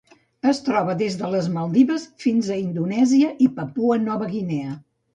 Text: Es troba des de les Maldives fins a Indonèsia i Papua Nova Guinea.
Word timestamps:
Es 0.51 0.61
troba 0.69 0.95
des 1.01 1.17
de 1.19 1.29
les 1.35 1.51
Maldives 1.59 2.07
fins 2.25 2.51
a 2.51 2.59
Indonèsia 2.65 3.33
i 3.49 3.55
Papua 3.63 4.03
Nova 4.11 4.35
Guinea. 4.37 4.79